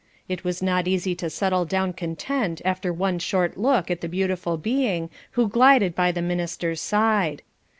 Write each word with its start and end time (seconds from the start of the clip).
It 0.27 0.43
was 0.43 0.63
not 0.63 0.87
easy 0.87 1.13
to 1.13 1.29
settle 1.29 1.63
down 1.63 1.93
content 1.93 2.59
after 2.65 2.91
one 2.91 3.19
short 3.19 3.55
look 3.55 3.91
at 3.91 4.01
the 4.01 4.09
beautiful 4.09 4.57
being 4.57 5.11
who 5.33 5.47
glided 5.47 5.93
by 5.93 6.11
the 6.11 6.23
minister's 6.23 6.81
side. 6.81 7.43